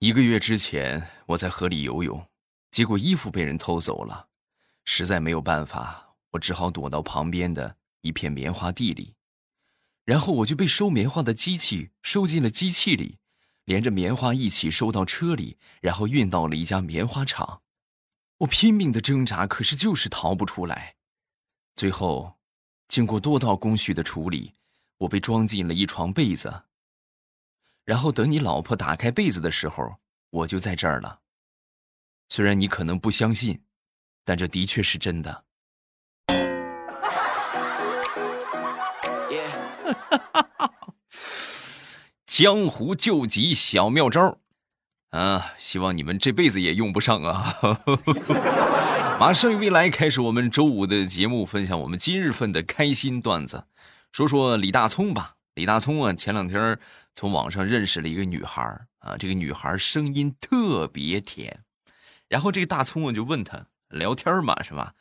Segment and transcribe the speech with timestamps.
[0.00, 2.24] 一个月之前，我在河里游泳，
[2.70, 4.28] 结果衣服被人偷走了，
[4.84, 9.16] 实在没有办法，我只好躲到旁边的一片棉花地里，
[10.04, 13.18] 然后我就被收棉花的机器收进了机器里，
[13.64, 17.62] 连着棉花一起收到车里，然后运到了一家棉花厂。
[18.38, 20.94] 我拼命的挣扎，可是就是逃不出来。
[21.74, 22.38] 最后，
[22.86, 24.54] 经过多道工序的处理，
[24.98, 26.62] 我被装进了一床被子。
[27.88, 29.96] 然后等你老婆打开被子的时候，
[30.28, 31.20] 我就在这儿了。
[32.28, 33.62] 虽然你可能不相信，
[34.26, 35.44] 但这的确是真的。
[42.26, 44.36] 江湖救急小妙招
[45.08, 45.54] 啊！
[45.56, 47.56] 希望你们这辈子也用不上啊！
[49.18, 53.64] 马上与未来开始我们周五的节目，分享我们今日份的开心段子。
[54.12, 56.78] 说说李大聪吧，李大聪啊，前两天
[57.18, 58.62] 从网上认识了一个女孩
[59.00, 61.64] 啊，这个女孩声音特别甜，
[62.28, 64.94] 然后这个大葱啊就问他聊天嘛，是吧？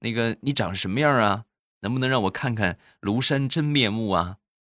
[0.00, 1.44] 那个你长什么样啊？
[1.82, 4.38] 能不能让我看看庐山真面目啊？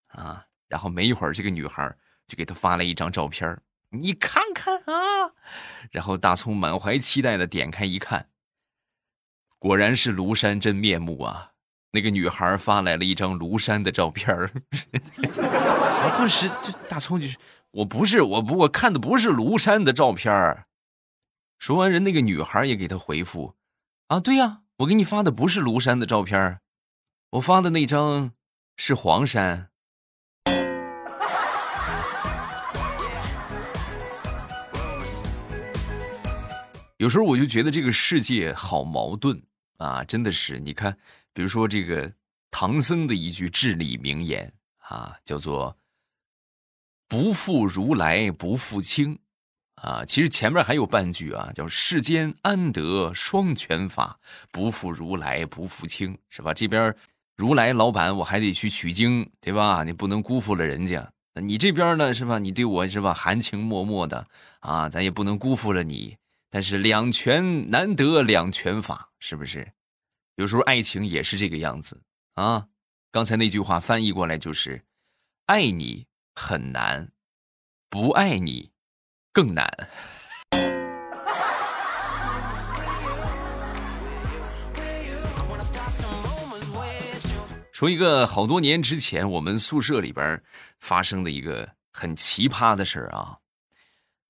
[0.08, 0.46] 啊！
[0.66, 3.56] 然后没一会儿，这个女孩就给他发了一张照片
[3.90, 5.30] 你看看啊。
[5.92, 8.30] 然后大葱满怀期待的点开一看，
[9.60, 11.49] 果然是庐山真面目啊！
[11.92, 14.50] 那个女孩发来了一张庐山的照片儿，
[16.16, 17.36] 顿时就大葱就是
[17.72, 20.62] 我不是我不我看的不是庐山的照片儿。
[21.58, 23.54] 说完人那个女孩也给他回复，
[24.06, 26.60] 啊对呀，我给你发的不是庐山的照片，
[27.30, 28.32] 我发的那张
[28.76, 29.66] 是黄山。
[36.98, 39.42] 有时候我就觉得这个世界好矛盾
[39.78, 40.60] 啊，真的是。
[40.60, 40.98] 你看，
[41.32, 42.12] 比如说这个
[42.50, 45.76] 唐僧的一句至理名言啊，叫做
[47.08, 49.18] “不负如来不负卿”，
[49.80, 54.18] 啊，其实前面还有半句啊，叫“世间安得双全法，
[54.50, 56.52] 不负如来不负卿”，是吧？
[56.52, 56.94] 这边
[57.36, 59.84] 如来老板我还得去取经，对吧？
[59.84, 61.10] 你不能辜负了人家。
[61.34, 62.38] 你这边呢，是吧？
[62.38, 64.26] 你对我是吧，含情脉脉的
[64.58, 66.16] 啊，咱也不能辜负了你。
[66.50, 69.72] 但是两全难得两全法，是不是？
[70.40, 72.00] 有时候爱情也是这个样子
[72.32, 72.68] 啊。
[73.12, 74.82] 刚才那句话翻译过来就是：
[75.44, 77.12] 爱你很难，
[77.90, 78.70] 不爱你
[79.34, 79.70] 更难。
[87.70, 90.42] 说一个好多年之前我们宿舍里边
[90.78, 93.36] 发生的一个很奇葩的事儿啊。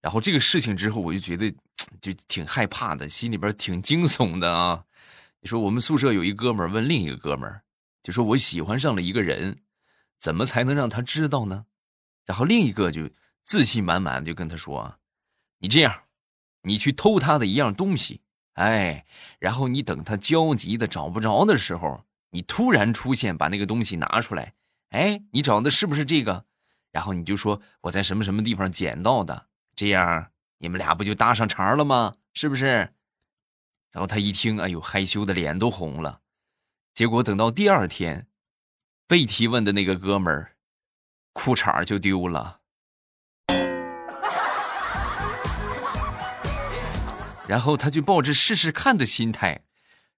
[0.00, 1.49] 然后这个事情之后，我就觉得
[2.00, 4.82] 就挺害怕的，心里边挺惊悚的啊。
[5.43, 7.62] 你说我们宿舍有一哥们儿问另一个哥们儿，
[8.03, 9.62] 就说我喜欢上了一个人，
[10.19, 11.65] 怎么才能让他知道呢？
[12.27, 13.09] 然后另一个就
[13.43, 14.99] 自信满满就跟他说，
[15.59, 16.03] 你这样，
[16.62, 18.21] 你去偷他的一样东西，
[18.53, 19.06] 哎，
[19.39, 24.53] 然后你等他焦急的找不着的时候，你突然出现，把那个东西拿出来，
[24.91, 26.45] 哎，你找的是不是这个？
[26.93, 29.47] 然后你就说我在什么什么地方捡到的。
[29.75, 32.17] 这样你们俩不就搭上茬了吗？
[32.34, 32.93] 是不是？
[33.93, 36.21] 然后他一听，哎呦，害羞的脸都红了。
[36.95, 38.28] 结果等到第二天，
[39.06, 40.53] 被提问的那个哥们儿，
[41.33, 42.59] 裤衩就丢了。
[47.47, 49.62] 然后他就抱着试试看的心态，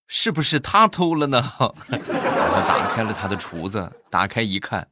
[0.06, 1.40] 是不是他偷了呢？
[1.88, 4.88] 然后打开了他的厨子，打开一看，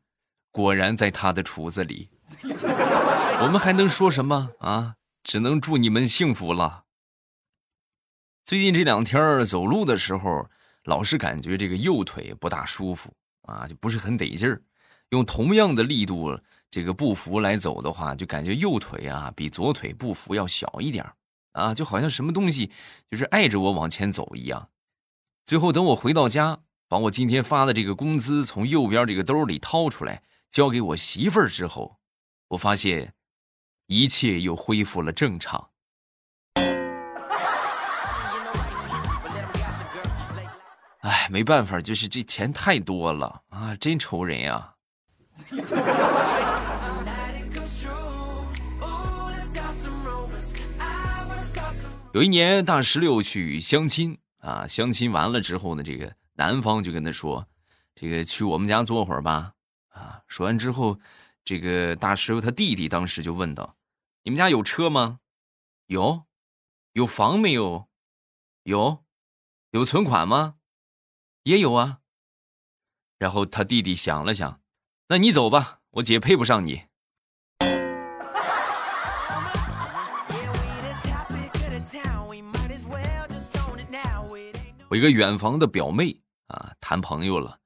[0.50, 2.08] 果然在他的厨子里。
[3.42, 4.94] 我们还能说什么啊？
[5.22, 6.84] 只能祝你们幸福了。
[8.44, 10.48] 最近这两天走路的时候，
[10.84, 13.12] 老是感觉这个右腿不大舒服
[13.42, 14.62] 啊，就不是很得劲儿。
[15.10, 16.38] 用同样的力度
[16.70, 21.04] 这个步幅来走的话，就感觉右腿啊比左腿步幅要小一点
[21.52, 22.70] 啊，就好像什么东西
[23.10, 24.70] 就是碍着我往前走一样。
[25.46, 31.98] 最后等我回到家，把我今天发的这个工资从右边这个兜里掏出来交给我媳妇儿之后，
[32.48, 33.14] 我发现。
[33.92, 35.69] 一切又恢复了正常。
[41.00, 44.74] 哎，没办法，就是这钱太多了啊，真愁人呀。
[52.12, 57.46] 有一年，大石榴去相亲啊，相亲完了之后呢，这个男方就跟他说
[57.94, 59.54] ：“这个去我们家坐会儿吧。”
[59.90, 60.98] 啊，说完之后，
[61.44, 63.76] 这个大石榴他弟弟当时就问道。
[64.22, 65.20] 你们家有车吗？
[65.86, 66.24] 有，
[66.92, 67.88] 有房没有？
[68.64, 69.02] 有，
[69.70, 70.56] 有存款吗？
[71.50, 71.98] 也有啊。
[73.18, 74.60] 然后他弟弟想了想
[75.08, 76.82] 那你走吧我姐配不上你。
[84.88, 87.58] 我一个远房的表妹啊谈朋友了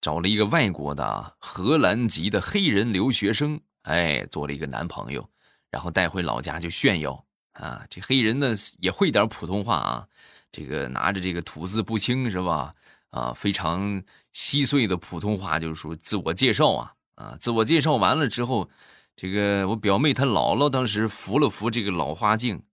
[0.00, 5.28] 找了一个外国的荷兰籍的黑人留学生哎做了一个男朋友
[5.70, 10.08] 然后带回老家就炫耀啊这黑人呢也会点普通话啊
[10.50, 12.74] 这个拿着这个吐字不清是吧
[13.14, 14.02] 啊，非常
[14.32, 18.68] 稀碎的普通话就是说自我介绍啊啊，自我介绍完了之后，
[19.14, 22.64] 这个我表妹她姥姥当时扶了扶这个老花镜。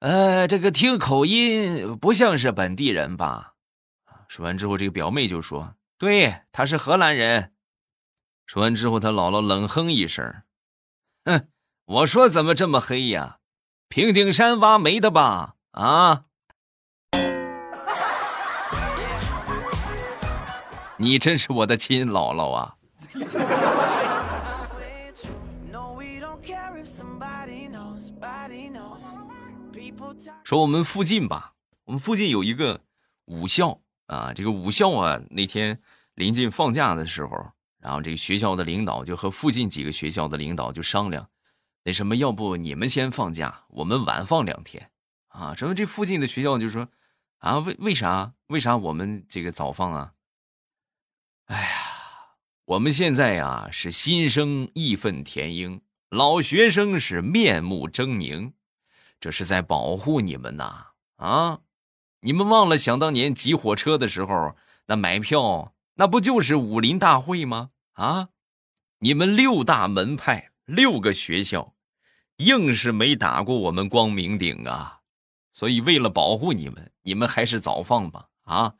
[0.00, 3.54] 呃，这个听口音不像是本地人吧？
[4.28, 7.54] 说完之后，这个表妹就说：“对，他是荷兰人。”
[8.46, 10.42] 说完之后，他姥姥冷哼一声
[11.24, 11.48] ：“哼，
[11.86, 13.38] 我说怎么这么黑呀？
[13.88, 15.56] 平顶山挖煤的吧？
[15.70, 16.26] 啊？
[20.98, 22.74] 你真是我的亲姥姥啊！”
[30.42, 31.54] 说我们附近吧，
[31.84, 32.80] 我们附近有一个
[33.26, 35.80] 武校啊，这个武校啊，那天
[36.14, 37.30] 临近放假的时候，
[37.78, 41.28] 然后这个学校的领导就和附近几个学校的领导就商量，
[41.84, 44.90] 那什么，要不你们先放假，我们晚放两天
[45.28, 45.54] 啊？
[45.54, 46.88] 什么这附近的学校就说，
[47.38, 48.32] 啊，为为啥？
[48.48, 50.12] 为啥我们这个早放啊？
[51.48, 52.36] 哎呀，
[52.66, 55.80] 我们现在呀是新生义愤填膺，
[56.10, 58.52] 老学生是面目狰狞。
[59.18, 60.88] 这是在保护你们呐！
[61.16, 61.60] 啊，
[62.20, 64.56] 你们忘了想当年挤火车的时候，
[64.88, 67.70] 那买票那不就是武林大会吗？
[67.94, 68.28] 啊，
[68.98, 71.74] 你们六大门派六个学校，
[72.36, 75.00] 硬是没打过我们光明顶啊！
[75.54, 78.28] 所以为了保护你们，你们还是早放吧！
[78.44, 78.74] 啊，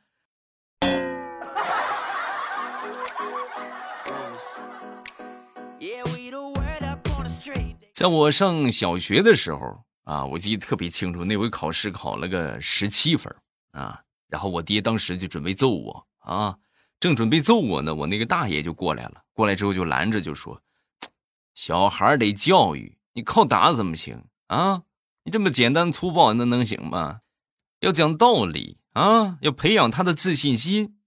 [7.99, 9.83] 在我上小学的时候。
[10.05, 13.31] 啊，我记得特别清楚，那回考试考了个十七分
[13.73, 16.57] 啊，然后我爹当时就准备揍我啊，
[16.99, 20.63] 正准备揍我呢，我那个大爷就过来了，过来之后就拦着就说
[21.53, 24.81] ：“小孩得教育，你靠打怎么行啊？
[25.25, 27.19] 你这么简单粗暴，那能行吗？
[27.81, 30.97] 要讲道理啊，要培养他的自信心。”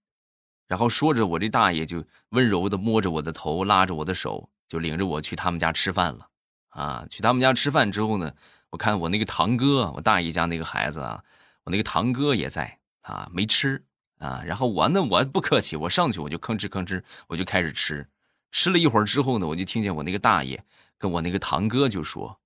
[0.69, 6.29] 然后说着，我这大爷就温柔的摸着我的头，拉着我的手，就领着我去他们家吃饭了。
[6.73, 8.33] 啊，去他们家吃饭之后呢。
[8.73, 11.23] 我看我那个堂哥，我大姨家那个孩子啊，
[11.65, 13.85] 我那个堂哥也在啊，没吃
[14.19, 14.43] 啊。
[14.47, 18.09] 然后我呢，我不客气，我上去我就吭哧吭哧，我就开始吃。
[18.51, 20.65] 吃了一会儿之后呢，我就听见我那个大爷
[20.97, 22.41] 跟我那个堂哥就说：“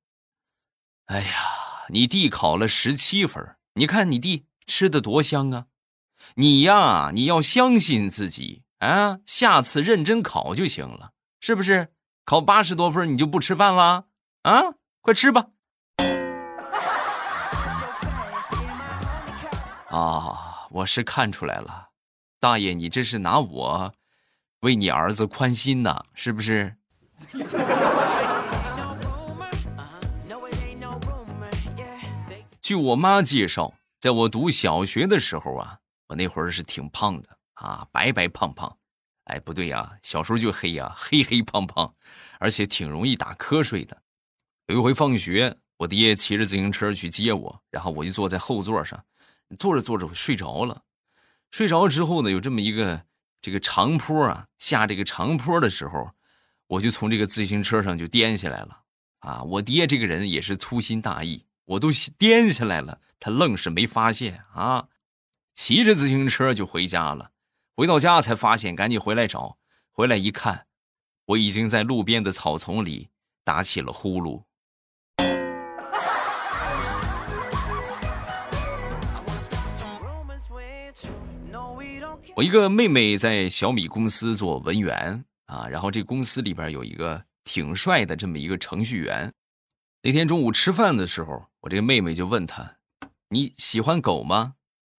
[1.06, 1.30] 哎呀，
[1.90, 5.66] 你弟考了十七分，你看你弟吃的多香啊！
[6.34, 11.92] 你呀，你要相信自己啊，下次认真考就行了，是不是？
[12.24, 14.06] 考八十多分你就不吃饭了
[14.46, 14.62] 啊？
[15.00, 15.48] 快吃吧。
[19.90, 21.88] ”啊，我是看出来了，
[22.38, 23.92] 大爷，你这是拿我
[24.60, 26.76] 为你儿子宽心呐，是不是？
[32.60, 38.76] 据我妈介绍，在我读小学的时候啊，我那会儿是挺胖的啊，白白胖胖。
[39.24, 41.92] 哎，不对呀，小时候就黑呀，黑黑胖胖，
[42.38, 44.00] 而且挺容易打瞌睡的。
[44.66, 49.04] 有一回放学，我爹骑着自行车去接我，然后我就坐在后座上。
[49.60, 50.82] 坐着坐着我睡着了，
[51.52, 53.04] 睡着之后呢，有这么一个
[53.40, 56.10] 这个长坡啊，下这个长坡的时候，
[56.66, 58.80] 我就从这个自行车上就颠下来了
[59.20, 59.44] 啊！
[59.44, 64.88] 我爹这个人也是粗心大意，我都颠下来了，他愣是没发现啊！
[65.54, 67.30] 骑着自行车就回家了，
[67.76, 69.58] 回到家才发现，赶紧回来找，
[69.92, 70.66] 回来一看，
[71.26, 73.10] 我已经在路边的草丛里
[73.44, 74.42] 打起了呼噜。
[82.36, 89.32] 我一个妹妹在小米公司做文员啊，然后这公司里边有一个挺帅的这么一个程序员。
[90.02, 92.76] 那天中午吃饭的时候，我这个妹妹就问他
[93.30, 94.56] ：“你喜欢狗吗？”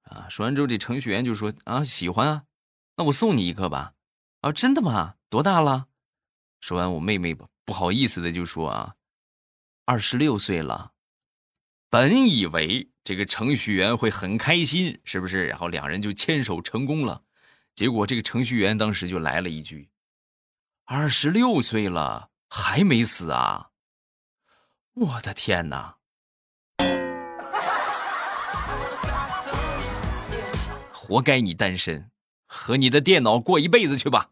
[0.10, 2.46] 啊，说完之后，这程序员就说：“啊，喜欢啊，
[2.96, 3.94] 那我送你一个吧。”
[4.42, 5.18] 啊，真的吗？
[5.30, 5.90] 多大了？
[6.60, 8.96] 说完，我妹妹不好意思的就说：“啊，
[9.86, 10.94] 二十六岁了。”
[11.92, 15.46] 本以为这个程序员会很开心，是不是？
[15.46, 17.26] 然后两人就牵手成功了。
[17.78, 19.92] 结果这个程序员当时就来了一句
[20.86, 23.70] ：“二十六岁了还没死啊！”
[24.98, 25.98] 我的天哪！
[30.92, 32.10] 活该你单身，
[32.48, 34.32] 和你的电脑过一辈子去吧。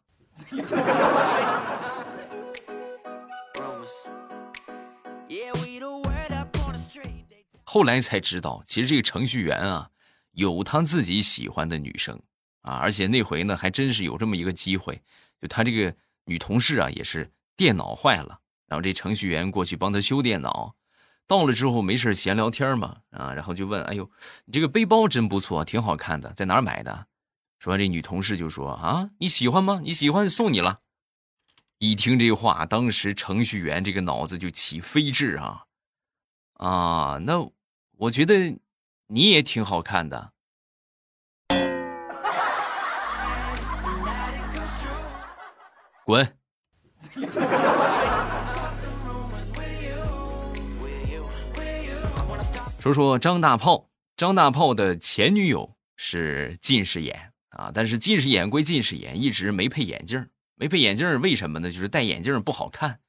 [7.64, 9.92] 后来才知道，其实这个程序员啊。
[10.32, 12.22] 有他自己喜欢的女生
[12.66, 15.00] 啊，而且那回呢还真是有这么一个机会，
[15.40, 15.96] 就他这个
[16.26, 20.76] 女同事啊也是电脑坏了，然后这程序员过去帮他修电脑，
[21.28, 24.10] 到了之后没事闲聊天嘛啊，然后就问：“哎呦，
[24.46, 27.08] 你这个背包真不错，挺好看的，在哪儿买的？”
[27.60, 29.82] 说完这女同事就说：“啊，你喜欢吗？
[29.84, 30.82] 你喜欢送你了。”
[31.78, 35.66] 一听这话，当时程序员这个脑子就起飞智啊
[36.54, 37.18] 啊！
[37.22, 37.48] 那
[37.98, 38.58] 我觉得
[39.08, 40.32] 你也挺好看的。
[46.06, 46.38] 滚！
[52.80, 60.30] 说说张大炮，张大炮的前女友是近视眼啊，但是近视眼归近视眼，一直没配眼镜。
[60.54, 61.72] 没配眼镜为什么呢？
[61.72, 63.00] 就是戴眼镜不好看，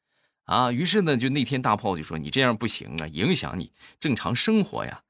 [0.45, 5.03] 啊，于是呢，就那天大炮就说：“你这样不行啊，影响你正常生活呀。”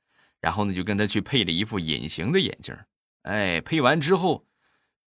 [0.43, 2.77] 然后呢，就跟他去配了一副隐形的眼镜。
[3.23, 4.45] 哎，配完之后，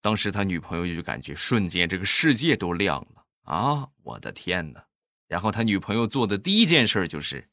[0.01, 3.87] 当时他女朋友就感觉瞬间这个世界都亮了啊！
[4.03, 4.81] 我的天哪！
[5.27, 7.49] 然后他女朋友做的第一件事就是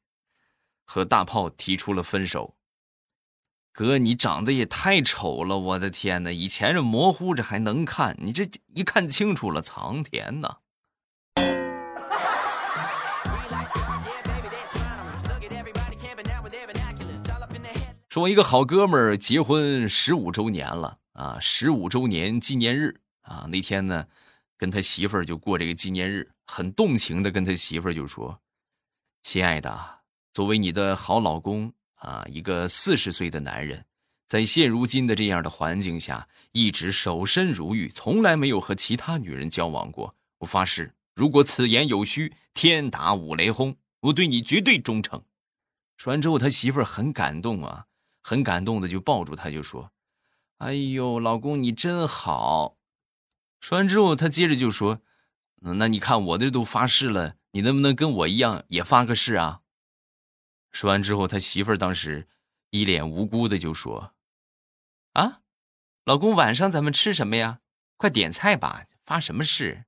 [0.84, 2.56] 和大炮提出了分手。
[3.72, 5.58] 哥，你长得也太丑了！
[5.58, 10.56] 我的天哪，以前这模糊着还能看，你这一看清楚了，藏天呐！
[18.08, 24.06] 说，我一个好哥们儿结婚十五周年了啊，十五周年纪念日啊，那天呢，
[24.56, 28.40] 跟他媳妇儿就过这个纪念日，很动情的跟他媳妇儿就说
[29.22, 30.00] ：“亲爱的，
[30.32, 33.82] 作为你的好老公。”啊，一个四十岁的男人，
[34.28, 40.14] 在现如今的这样的环境下，一直守身如玉，从来没有和其他女人交往过。
[40.38, 45.24] 我发誓，如果此言有虚，天打五雷轰，我对你绝对忠诚。
[45.96, 47.86] 说完之后，他媳妇儿很感动啊，
[48.22, 49.90] 很感动的就抱住他，就说
[50.58, 52.76] ：“哎呦，老公你真好。”
[53.60, 55.00] 说完之后，他接着就说
[55.60, 59.60] ：“那你看我这都发誓了，你能不能跟我一样也发个誓啊？”
[60.72, 62.28] 说完之后，他媳妇儿当时
[62.70, 64.12] 一脸无辜的就说
[65.14, 65.40] ：“啊，
[66.04, 67.60] 老公，晚上咱们吃什么呀？
[67.96, 69.84] 快点菜吧，发什么誓？”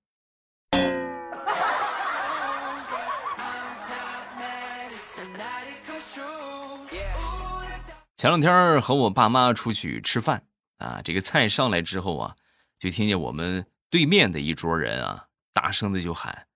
[8.16, 10.47] 前两天和我爸妈出去吃饭
[10.78, 12.36] 啊，这个菜上来之后啊，
[12.78, 16.48] 就听见我们对面的一桌人啊，大声的就喊：“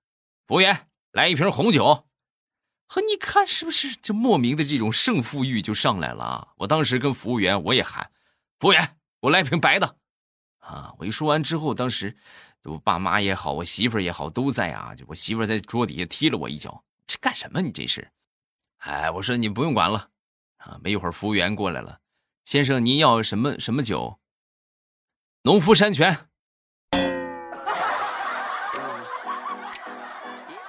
[0.49, 2.07] 服务员，来一瓶红酒。”
[2.87, 6.49] 和你看是不是这莫名的这种胜负欲就上来了啊？
[6.59, 8.11] 我当时跟服务员我也喊，
[8.59, 9.97] 服务员，我来瓶白的，
[10.59, 10.93] 啊！
[10.99, 12.15] 我一说完之后，当时
[12.65, 14.95] 我爸妈也好，我媳妇也好都在啊。
[14.95, 17.63] 就我媳妇在桌底下踢了我一脚，这干什么？
[17.63, 18.13] 你这是？
[18.81, 20.11] 哎，我说你不用管了，
[20.59, 20.79] 啊！
[20.85, 21.99] 没一会儿服务员过来了，
[22.45, 24.19] 先生您要什么什么酒？
[25.45, 26.29] 农夫山泉。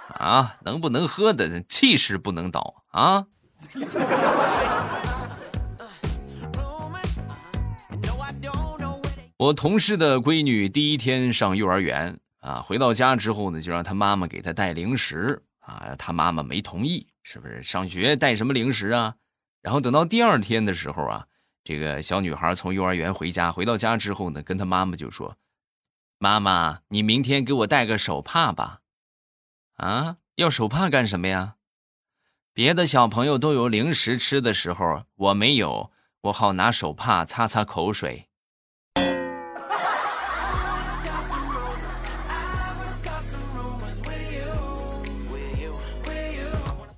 [0.10, 3.25] 啊，能不能喝的气势不能倒啊！
[9.36, 17.62] 我同事的闺女第一天上幼儿园啊，回到家之后呢，就让她妈妈给她带零食啊，她妈妈没同意，是不是？
[17.62, 19.15] 上学带什么零食啊？
[19.62, 21.27] 然后等到第二天的时候啊，
[21.63, 25.38] 这个小女孩从幼儿园回家，回到家之后呢，跟她妈妈就说
[26.20, 28.82] ：“妈妈，你明天给我带个手帕吧。”
[29.77, 31.55] 啊，要手帕干什么呀？
[32.53, 35.91] 别的小朋友都有零食吃的时候，我没有，
[36.22, 38.27] 我好拿手帕擦擦口水。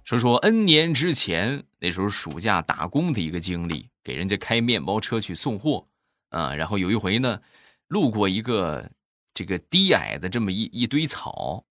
[0.03, 5.85] 说说 N 年之前，那时候暑假打工的一个经历，给人家开面包车去送货
[6.29, 6.55] 啊。
[6.55, 7.41] 然后有一回呢，
[7.87, 8.89] 路过一个
[9.33, 11.65] 这个低矮的这么一一堆草。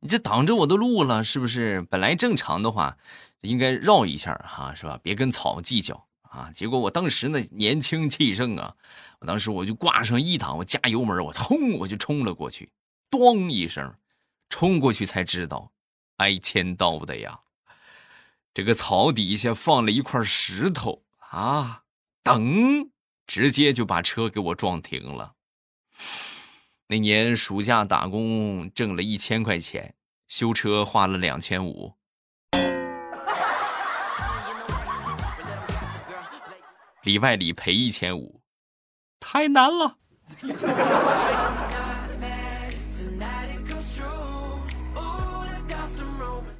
[0.00, 1.82] 你这挡着我的路了，是不是？
[1.82, 2.96] 本来正常的话，
[3.40, 4.98] 应该绕一下哈，是吧？
[5.02, 6.52] 别跟草计较啊！
[6.54, 8.76] 结果我当时呢年轻气盛啊，
[9.18, 12.70] 我当时我就挂上一档，我加油门，我轰我就冲了过去，
[13.10, 13.92] 咣一声，
[14.48, 15.72] 冲过去才知道，
[16.18, 17.40] 挨千刀的呀！
[18.54, 21.82] 这个草底下放了一块石头啊，
[22.24, 22.88] 噔，
[23.26, 25.34] 直接就把车给我撞停了。
[26.88, 29.94] 那年暑假打工挣了一千块钱，
[30.26, 31.94] 修车花了两千五，
[37.02, 38.40] 里外里赔一千五，
[39.20, 39.98] 太难了。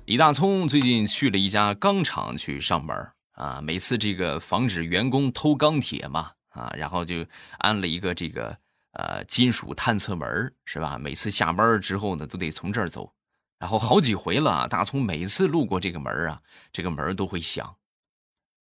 [0.04, 7.24] 李大聪最近去了一家钢厂去上班啊，每次这个防止员工偷钢铁嘛，啊，然后就
[7.58, 8.58] 安了一个这个
[8.94, 10.98] 呃金属探测门是吧？
[10.98, 13.14] 每次下班之后呢，都得从这儿走，
[13.60, 16.42] 然后好几回了，大葱每次路过这个门啊，
[16.72, 17.76] 这个门都会响，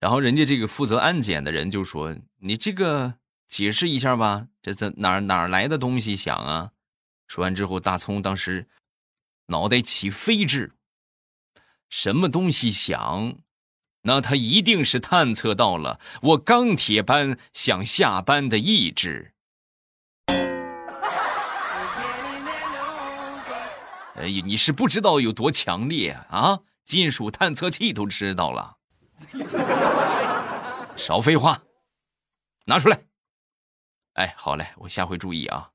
[0.00, 3.14] 然后人家这个负责安检的人就说：“你这个
[3.48, 6.72] 解释一下吧，这怎哪哪来的东西响啊？”
[7.28, 8.66] 说完之后，大葱当时
[9.46, 10.72] 脑袋起飞智，
[11.88, 13.38] 什么东西响？
[14.04, 19.32] 那他一定是探测到了我钢铁般想下班的意志。
[24.16, 26.60] 哎呀，你是不知道有多强烈啊！
[26.84, 28.76] 金属探测器都知道了。
[30.96, 31.62] 少废话，
[32.66, 33.00] 拿出来。
[34.14, 35.70] 哎，好嘞，我下回注意啊。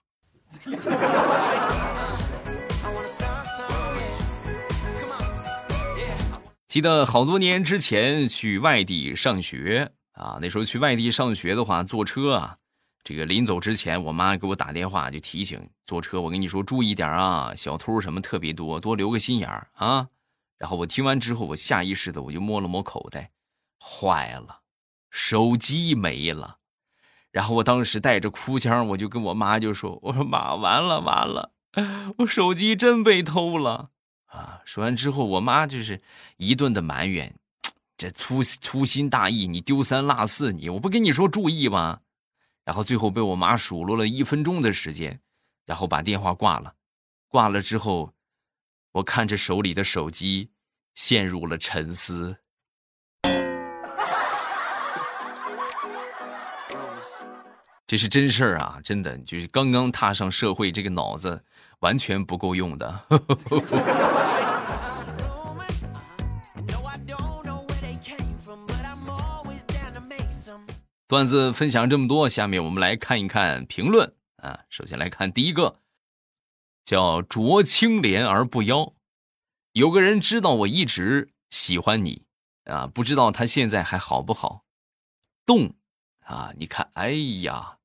[6.69, 12.57] 记得好多年之前去外地上学啊，那时候去外地上学的话，坐车啊，
[13.03, 20.09] 这个临走之前，我妈给我打电话就提醒坐车，我跟你说注意点啊，小偷什么特别多，多留个心眼儿啊。
[20.59, 23.31] 然后我听完之后，我下意识的我就摸了摸口袋，
[23.79, 24.59] 坏了，
[25.09, 26.57] 手机没了。
[27.31, 31.53] 然后我当时带着哭腔，我就跟我妈就说：“我说妈，完了完了，
[32.19, 33.89] 我手机真被偷了。”
[34.29, 34.61] 啊！
[34.65, 36.01] 说完之后，我妈就是
[36.37, 37.35] 一顿的埋怨，
[37.97, 41.99] 这粗粗心大意，你丢三落四，你我不跟你说注意吗？
[42.63, 45.19] 然后最后被我妈数落了一分钟的时间，
[45.65, 46.75] 然后把电话挂了。
[47.27, 48.13] 挂了之后，
[48.93, 50.51] 我看着手里的手机，
[50.93, 52.37] 陷入了沉思。
[57.87, 61.43] 这是真事儿啊，真的，就是刚刚踏上社会，这个脑子
[61.79, 63.05] 完全不够用的。
[71.09, 74.59] 段子分享这么多，下面我们来看一看评论啊。
[74.69, 75.79] 首先来看第一个，
[76.85, 78.93] 叫濯清涟而不妖。
[79.71, 82.27] 有个人知道我一直喜欢你
[82.65, 84.65] 啊，不知道他现在还好不好？
[85.47, 85.73] 动
[86.25, 87.09] 啊，你看，哎
[87.41, 87.79] 呀。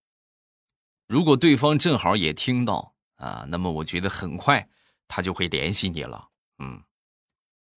[1.08, 4.68] 如果对方正好也听到啊，那么我觉得很快
[5.08, 6.28] 他就会联系你了。
[6.58, 6.82] 嗯，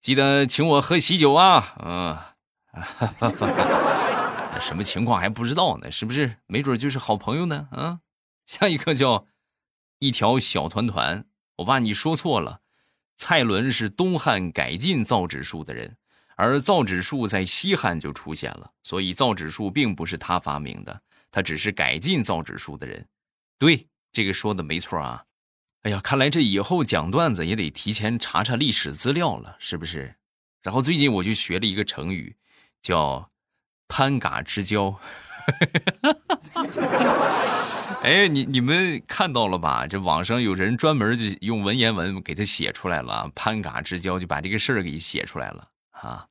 [0.01, 1.73] 记得请我喝喜酒啊。
[1.79, 2.17] 嗯，
[4.59, 5.91] 什么情况还不知道呢？
[5.91, 6.37] 是不是？
[6.47, 7.67] 没准就是好朋友呢。
[7.71, 7.99] 啊，
[8.45, 9.27] 下一个叫
[9.99, 11.25] 一条小团团。
[11.57, 12.61] 我怕你说错了，
[13.17, 15.97] 蔡伦是东汉改进造纸术的人，
[16.35, 23.07] 而造纸术在西汉就出现了，所以造纸术并不是他发明的，他只是改进造纸术的人。
[23.57, 25.23] 对，这个说的没错啊！
[25.83, 30.15] 哎呀，看来这以后讲段子也得提前查查历史资料了，是不是？
[30.61, 32.35] 然后最近我就学了一个成语，
[32.81, 33.31] 叫
[33.87, 34.99] “攀嘎之交”。
[38.03, 39.87] 哎，你你们看到了吧？
[39.87, 46.25] 这网上有人专门就用文言文给他写出来了，“攀嘎之交”就把这个事儿给写出来了啊！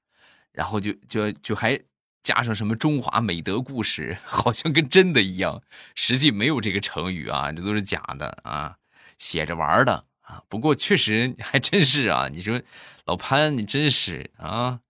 [0.53, 1.79] 然后就就就还。
[2.23, 5.63] 加上什么中华美德故事， 好像跟真的一样，
[5.95, 8.75] 实际没有这个成语啊，这都是假的啊，
[9.17, 10.43] 写着玩的啊。
[10.49, 12.61] 不过确实还真是啊，你说
[13.05, 14.81] 老潘，你真是啊，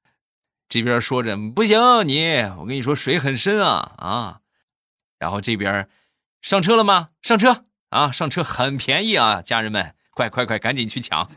[0.68, 4.40] 这边说着不行，你我跟你说水很深啊啊，
[5.18, 5.88] 然后这边
[6.42, 7.10] 上车了吗？
[7.22, 11.28] 上车啊，上车很便宜啊，家人们，快快快，赶紧去抢。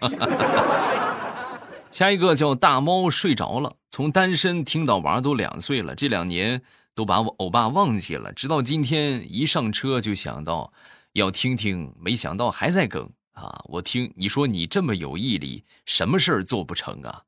[1.92, 3.76] 下一个叫大猫睡着了。
[3.90, 6.62] 从单身听到娃都两岁了，这两年
[6.94, 8.32] 都把我欧巴忘记了。
[8.34, 10.72] 直到今天一上车就想到
[11.14, 13.62] 要听听，没想到还在更啊！
[13.66, 17.24] 我听你说你这么有毅力，什么事儿做不成啊？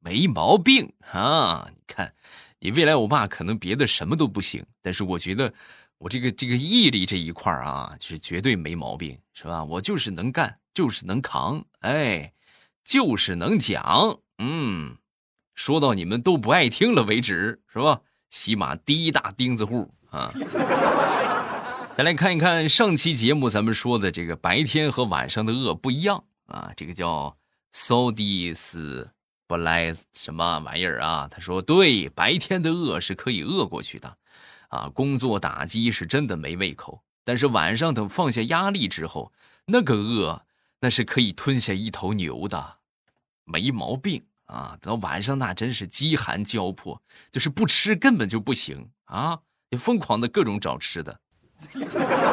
[0.00, 1.68] 没毛病啊！
[1.70, 2.12] 你看，
[2.60, 5.52] 你未来我爸可能别的什么都不行，但是我觉得
[5.98, 9.62] 我这个这个毅力这一块啊，是绝对没毛病，是吧？
[9.64, 12.32] 我就是能干，就是能扛，哎。
[12.84, 14.96] 就是能讲，嗯，
[15.54, 18.00] 说到你们都不爱听了为止，是吧？
[18.30, 20.32] 起码第一大钉子户啊！
[21.94, 27.36] 再来看一看上期节目咱们说的这个白天和晚上的饿不一样啊，这个叫
[27.72, 28.74] “so this”
[29.48, 31.26] 不来什么玩意儿啊？
[31.28, 34.16] 他说对，白天的饿是可以饿过去的，
[34.68, 39.32] 啊，工作打击是真的没胃口，但是晚上等放下压力之后，
[39.64, 40.42] 那个饿
[40.80, 42.76] 那是可以吞下一头牛的。
[43.44, 44.76] 没毛病啊！
[44.82, 47.00] 到晚上那真是饥寒交迫，
[47.32, 49.40] 就是不吃根本就不行啊！
[49.70, 51.18] 就疯狂的各种找吃的。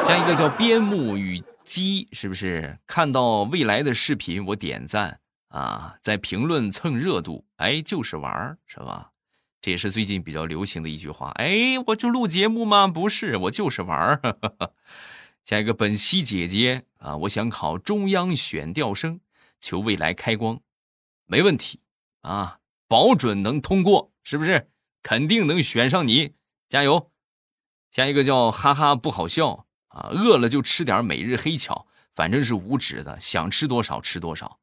[0.04, 2.78] 像一个叫边牧与鸡，是不是？
[2.86, 5.18] 看到未来的视频，我点赞
[5.56, 9.12] 啊，在评论蹭热度，哎，就是玩儿是吧？
[9.62, 11.30] 这也是最近比较流行的一句话。
[11.36, 12.86] 哎，我就录节目吗？
[12.86, 14.20] 不是，我就是玩儿。
[15.46, 19.20] 下一个，本溪姐姐啊，我想考中央选调生，
[19.58, 20.60] 求未来开光，
[21.24, 21.80] 没问题
[22.20, 24.68] 啊，保准能通过，是不是？
[25.02, 26.34] 肯定能选上你，
[26.68, 27.10] 加油！
[27.90, 34.58] 下一个叫哈哈不好笑啊，饿了就吃点每日黑巧，反正是无脂的，想吃多少吃多少。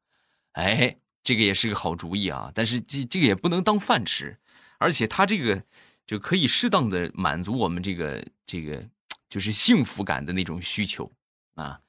[0.54, 4.38] 哎，这个也是个好主意啊，但是这这个也不能当饭吃，
[4.78, 5.62] 而且它这个
[6.04, 8.88] 就可以适当的满足我们这个这个。
[9.30, 11.10] 就是幸福感的那种需求
[11.56, 11.80] 啊，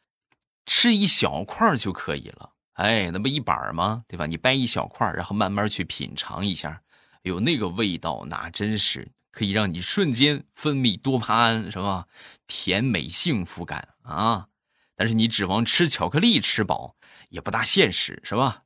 [0.65, 2.53] 吃一小块就可以了。
[2.73, 4.03] 哎，那不一板吗？
[4.07, 4.25] 对吧？
[4.25, 6.81] 你掰一小块，然后慢慢去品尝一下，
[7.21, 12.07] 有那个味道，那真是可以让你瞬间分泌多巴胺，是吧？
[12.47, 14.47] 甜美幸福感啊！
[14.95, 16.94] 但是你指望吃巧克力吃饱，
[17.35, 18.63] 也不大现实，是吧？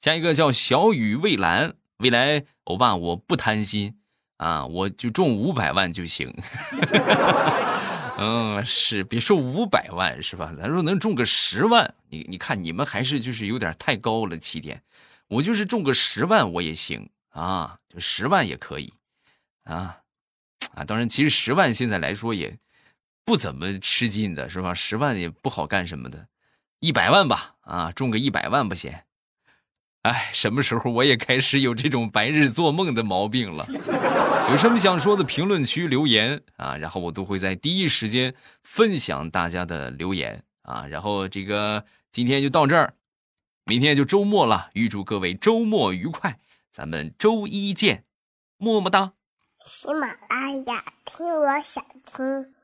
[0.00, 3.96] 下一个叫小雨蔚蓝，未来欧巴，我不贪心
[4.38, 6.34] 啊，我就中五百万就行。
[8.18, 10.52] 嗯，是，别说五百万是吧？
[10.52, 14.82] 咱说能中个十万，你你看你们还是就是有点太高了起点，
[15.28, 18.92] 我就是中个十万我也行啊，就十万也可以，
[19.62, 19.98] 啊
[20.74, 22.58] 啊，当然其实十万现在来说也
[23.24, 24.74] 不怎么吃劲的是吧？
[24.74, 26.26] 十万也不好干什么的，
[26.80, 28.92] 一百万吧，啊，中个一百万不行。
[30.02, 33.66] 哎，什么时候我也开始有这种白日做梦的毛病了？
[34.50, 40.86] 有什么想说的，评论区留言啊，然后我都会在第一时间分享大家的留言啊。
[40.86, 42.94] 然后这个今天就到这儿，
[43.64, 46.38] 明天就周末了，预祝各位周末愉快，
[46.72, 48.04] 咱们周一见，
[48.58, 49.14] 么么哒。
[49.64, 52.55] 喜马拉雅听，我想听。